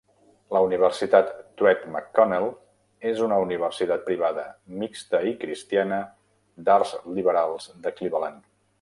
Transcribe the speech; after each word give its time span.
La 0.55 0.59
Universitat 0.67 1.27
Truett 1.61 1.83
McConnell 1.95 2.47
és 3.11 3.21
una 3.27 3.39
universitat 3.45 4.09
privada, 4.09 4.49
mixta 4.83 5.23
i 5.33 5.37
cristiana 5.45 6.03
d'arts 6.71 6.99
liberals 7.21 7.73
de 7.87 7.99
Cleveland. 8.01 8.47